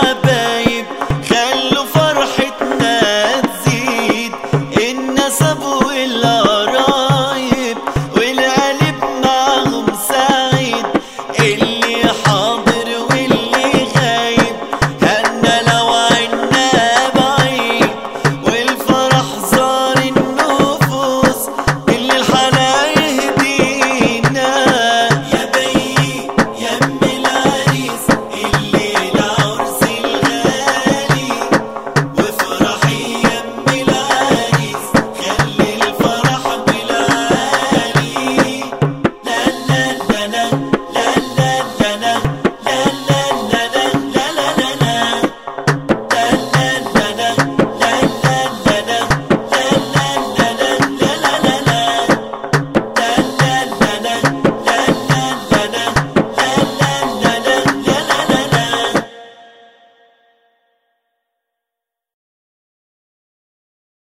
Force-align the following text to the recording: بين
بين 0.00 0.71